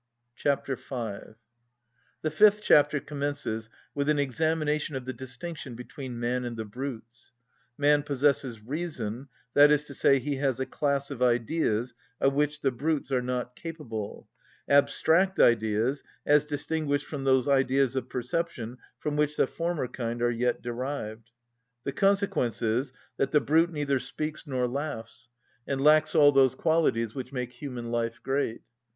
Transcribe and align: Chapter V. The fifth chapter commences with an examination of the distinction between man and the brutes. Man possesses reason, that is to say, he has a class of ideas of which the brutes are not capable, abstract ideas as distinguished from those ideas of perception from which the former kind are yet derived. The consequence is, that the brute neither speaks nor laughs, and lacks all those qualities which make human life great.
Chapter 0.35 0.75
V. 0.75 1.35
The 2.23 2.31
fifth 2.31 2.63
chapter 2.63 2.99
commences 2.99 3.69
with 3.93 4.09
an 4.09 4.17
examination 4.17 4.95
of 4.95 5.05
the 5.05 5.13
distinction 5.13 5.75
between 5.75 6.19
man 6.19 6.43
and 6.43 6.57
the 6.57 6.65
brutes. 6.65 7.33
Man 7.77 8.01
possesses 8.01 8.63
reason, 8.63 9.29
that 9.53 9.69
is 9.69 9.85
to 9.85 9.93
say, 9.93 10.17
he 10.17 10.37
has 10.37 10.59
a 10.59 10.65
class 10.65 11.11
of 11.11 11.21
ideas 11.21 11.93
of 12.19 12.33
which 12.33 12.61
the 12.61 12.71
brutes 12.71 13.11
are 13.11 13.21
not 13.21 13.55
capable, 13.55 14.27
abstract 14.67 15.39
ideas 15.39 16.03
as 16.25 16.45
distinguished 16.45 17.05
from 17.05 17.23
those 17.23 17.47
ideas 17.47 17.95
of 17.95 18.09
perception 18.09 18.79
from 18.97 19.15
which 19.15 19.37
the 19.37 19.45
former 19.45 19.87
kind 19.87 20.23
are 20.23 20.31
yet 20.31 20.63
derived. 20.63 21.29
The 21.83 21.91
consequence 21.93 22.63
is, 22.63 22.91
that 23.17 23.29
the 23.29 23.39
brute 23.39 23.69
neither 23.69 23.99
speaks 23.99 24.47
nor 24.47 24.67
laughs, 24.67 25.29
and 25.67 25.79
lacks 25.79 26.15
all 26.15 26.31
those 26.31 26.55
qualities 26.55 27.13
which 27.13 27.31
make 27.31 27.51
human 27.53 27.91
life 27.91 28.19
great. 28.23 28.63